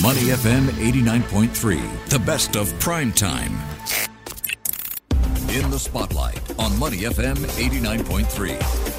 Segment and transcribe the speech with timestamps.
[0.00, 3.52] Money FM 89.3, the best of prime time.
[5.50, 8.91] In the spotlight on Money FM 89.3.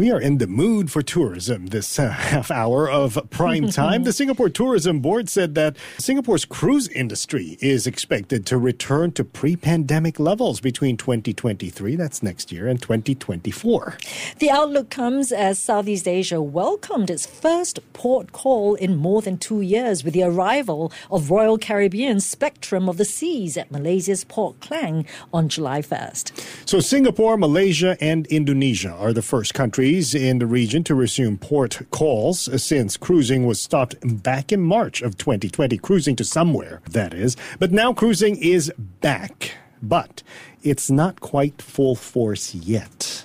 [0.00, 4.04] We are in the mood for tourism this uh, half hour of prime time.
[4.04, 9.56] the Singapore Tourism Board said that Singapore's cruise industry is expected to return to pre
[9.56, 13.98] pandemic levels between 2023, that's next year, and 2024.
[14.38, 19.60] The outlook comes as Southeast Asia welcomed its first port call in more than two
[19.60, 25.04] years with the arrival of Royal Caribbean's Spectrum of the Seas at Malaysia's Port Klang
[25.30, 26.32] on July 1st.
[26.66, 31.80] So, Singapore, Malaysia, and Indonesia are the first countries in the region to resume port
[31.90, 35.78] calls since cruising was stopped back in March of 2020.
[35.78, 37.36] Cruising to somewhere, that is.
[37.58, 39.52] But now cruising is back.
[39.82, 40.22] But
[40.62, 43.24] it's not quite full force yet.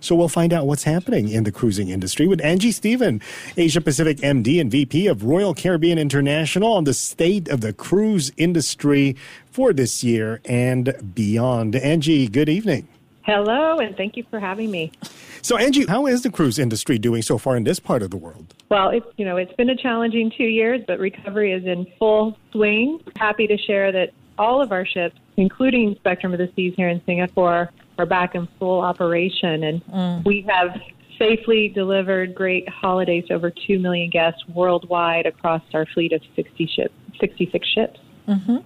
[0.00, 3.20] So we'll find out what's happening in the cruising industry with Angie Stephen,
[3.58, 8.32] Asia Pacific MD and VP of Royal Caribbean International on the state of the cruise
[8.38, 9.14] industry
[9.50, 11.76] for this year and beyond.
[11.76, 12.88] Angie, good evening.
[13.30, 14.90] Hello, and thank you for having me.
[15.40, 18.16] So, Angie, how is the cruise industry doing so far in this part of the
[18.16, 18.54] world?
[18.70, 22.36] Well, it's you know it's been a challenging two years, but recovery is in full
[22.50, 23.00] swing.
[23.14, 27.00] Happy to share that all of our ships, including Spectrum of the Seas here in
[27.06, 27.70] Singapore,
[28.00, 30.24] are back in full operation, and mm.
[30.24, 30.80] we have
[31.16, 36.66] safely delivered great holidays to over two million guests worldwide across our fleet of 60
[36.66, 38.00] ships, 66 ships.
[38.26, 38.56] Mm-hmm.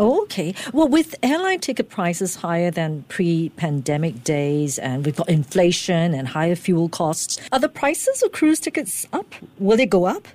[0.00, 0.54] Okay.
[0.72, 6.28] Well, with airline ticket prices higher than pre pandemic days, and we've got inflation and
[6.28, 9.34] higher fuel costs, are the prices of cruise tickets up?
[9.58, 10.26] Will they go up?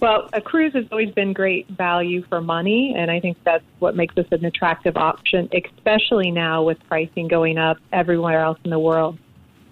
[0.00, 3.94] Well, a cruise has always been great value for money, and I think that's what
[3.94, 8.78] makes this an attractive option, especially now with pricing going up everywhere else in the
[8.80, 9.16] world.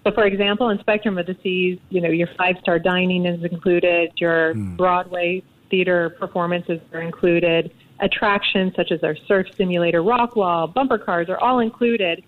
[0.05, 3.43] So, for example, in Spectrum of the Seas, you know, your five star dining is
[3.43, 4.77] included, your mm.
[4.77, 11.29] Broadway theater performances are included attractions such as our surf simulator, rock wall, bumper cars
[11.29, 12.23] are all included.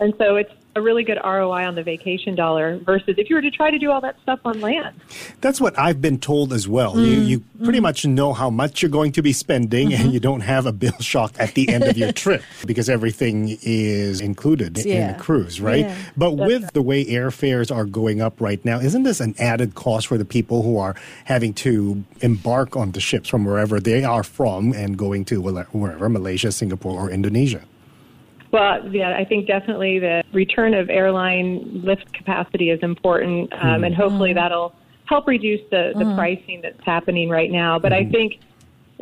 [0.00, 3.42] And so it's a really good ROI on the vacation dollar versus if you were
[3.42, 4.98] to try to do all that stuff on land.
[5.40, 6.94] That's what I've been told as well.
[6.94, 7.64] Mm, you, you mm.
[7.64, 10.02] pretty much know how much you're going to be spending mm-hmm.
[10.02, 13.58] and you don't have a bill shock at the end of your trip because everything
[13.62, 14.94] is included yeah.
[14.94, 15.86] in the cruise, right?
[15.86, 15.96] Yeah.
[16.16, 16.72] But with right.
[16.72, 20.24] the way airfares are going up right now, isn't this an added cost for the
[20.24, 20.94] people who are
[21.24, 26.08] having to embark on the ships from wherever they are from and going to wherever,
[26.08, 27.62] Malaysia, Singapore, or Indonesia?
[28.52, 33.84] Well, yeah, I think definitely the return of airline lift capacity is important, um, mm-hmm.
[33.84, 34.74] and hopefully that'll
[35.06, 36.16] help reduce the, the mm-hmm.
[36.16, 37.78] pricing that's happening right now.
[37.78, 37.92] But.
[37.92, 38.40] I think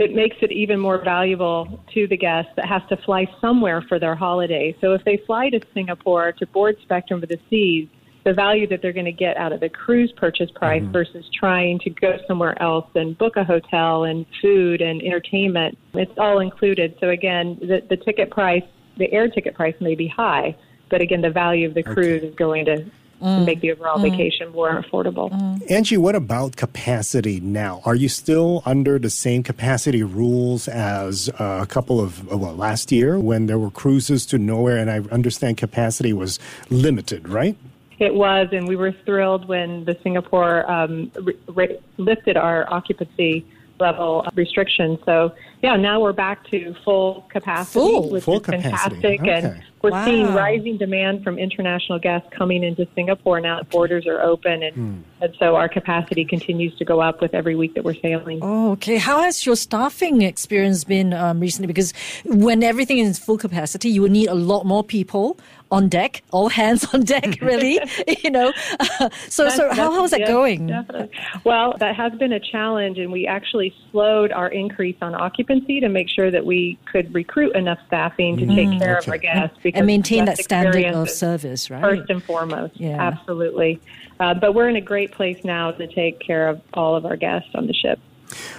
[0.01, 3.99] it makes it even more valuable to the guests that has to fly somewhere for
[3.99, 4.75] their holiday.
[4.81, 7.87] So if they fly to Singapore to board Spectrum of the Seas,
[8.25, 10.93] the value that they're going to get out of the cruise purchase price mm-hmm.
[10.93, 16.19] versus trying to go somewhere else and book a hotel and food and entertainment, it's
[16.19, 16.97] all included.
[17.01, 18.65] So again, the, the ticket price
[19.01, 20.55] the air ticket price may be high,
[20.89, 22.29] but again, the value of the cruise okay.
[22.29, 22.85] is going to
[23.23, 23.45] Mm.
[23.45, 24.11] make the overall mm.
[24.11, 25.31] vacation more affordable.
[25.31, 25.71] Mm.
[25.71, 27.83] Angie, what about capacity now?
[27.85, 33.19] Are you still under the same capacity rules as a couple of, well, last year
[33.19, 36.39] when there were cruises to nowhere and I understand capacity was
[36.71, 37.57] limited, right?
[37.99, 41.13] It was, and we were thrilled when the Singapore um,
[41.49, 43.45] re- lifted our occupancy
[43.81, 44.99] level restrictions.
[45.05, 49.01] So yeah, now we're back to full capacity, full, which full is capacity.
[49.01, 49.21] fantastic.
[49.21, 49.31] Okay.
[49.31, 50.05] And we're wow.
[50.05, 54.75] seeing rising demand from international guests coming into Singapore now that borders are open, and,
[54.75, 54.99] hmm.
[55.21, 58.41] and so our capacity continues to go up with every week that we're sailing.
[58.43, 58.99] Oh, okay.
[58.99, 61.67] How has your staffing experience been um, recently?
[61.67, 65.39] Because when everything is full capacity, you will need a lot more people
[65.71, 67.81] on deck, all hands on deck, really.
[68.23, 70.67] you know, uh, so that's, so how, how's that going?
[70.67, 71.17] Definitely.
[71.45, 75.89] Well, that has been a challenge, and we actually slowed our increase on occupancy to
[75.89, 79.07] make sure that we could recruit enough staffing to mm, take care okay.
[79.07, 81.81] of our guests and maintain that standard of service, right?
[81.81, 83.01] First and foremost, yeah.
[83.01, 83.81] absolutely.
[84.19, 87.17] Uh, but we're in a great place now to take care of all of our
[87.17, 87.99] guests on the ship.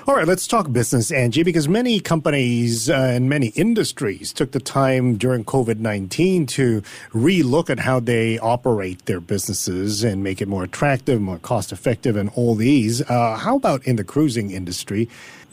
[0.07, 4.59] All right, let's talk business, Angie, because many companies uh, and many industries took the
[4.59, 6.81] time during COVID 19 to
[7.11, 12.15] relook at how they operate their businesses and make it more attractive, more cost effective,
[12.15, 13.01] and all these.
[13.09, 15.07] Uh, how about in the cruising industry?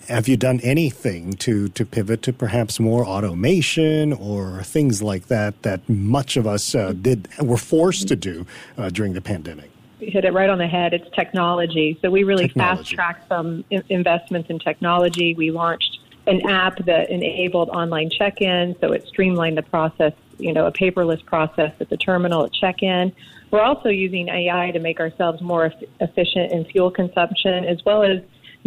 [0.07, 5.63] Have you done anything to, to pivot to perhaps more automation or things like that
[5.63, 8.47] that much of us uh, did were forced to do
[8.79, 9.71] uh, during the pandemic?
[10.01, 10.95] You hit it right on the head.
[10.95, 11.99] It's technology.
[12.01, 15.35] So we really fast tracked some investments in technology.
[15.35, 20.13] We launched an app that enabled online check-in, so it streamlined the process.
[20.39, 23.13] You know, a paperless process at the terminal at check-in.
[23.51, 28.21] We're also using AI to make ourselves more efficient in fuel consumption, as well as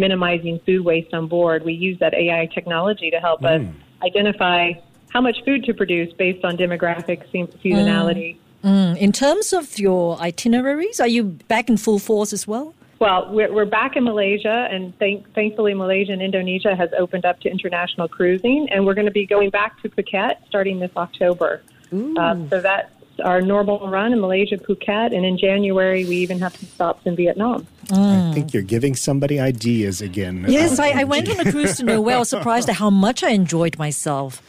[0.06, 1.63] minimizing food waste on board.
[1.63, 3.62] We use that AI technology to help us
[4.03, 4.74] identify
[5.13, 8.38] how much food to produce based on demographic seasonality.
[8.63, 8.98] Mm.
[8.98, 12.74] In terms of your itineraries, are you back in full force as well?
[13.00, 17.39] Well, we're, we're back in Malaysia, and thank, thankfully, Malaysia and Indonesia has opened up
[17.42, 21.63] to international cruising, and we're going to be going back to Phuket starting this October.
[21.92, 22.92] Uh, so that's
[23.24, 27.15] our normal run in Malaysia, Phuket, and in January we even have some stops in
[27.15, 27.68] Vietnam.
[27.91, 30.45] I think you're giving somebody ideas again.
[30.47, 32.13] Yes, Uh, I, I went on a cruise to Norway.
[32.13, 34.41] I was surprised at how much I enjoyed myself.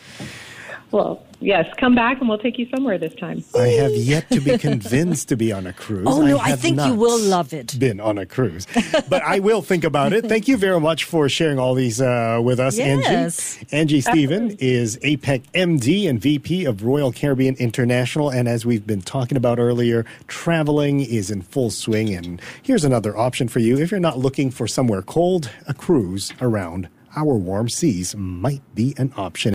[0.92, 3.42] Well, yes, come back and we'll take you somewhere this time.
[3.58, 6.06] I have yet to be convinced to be on a cruise.
[6.06, 7.78] Oh, no, I have think you will love it.
[7.78, 8.66] Been on a cruise,
[9.08, 10.26] but I will think about it.
[10.26, 13.56] Thank you very much for sharing all these uh, with us, Yes.
[13.72, 13.76] Angie.
[13.76, 19.00] Angie Stephen is APAC MD and VP of Royal Caribbean International, and as we've been
[19.02, 22.14] talking about earlier, traveling is in full swing.
[22.14, 26.34] And here's another option for you: if you're not looking for somewhere cold, a cruise
[26.42, 29.54] around our warm seas might be an option.